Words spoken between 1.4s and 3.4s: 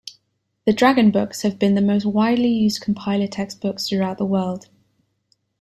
have been the most widely used compiler